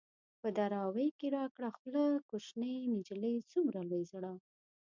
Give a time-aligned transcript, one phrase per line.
[0.41, 4.33] په دراوۍ کې را کړه خوله ـ کوشنۍ نجلۍ څومره لوی زړه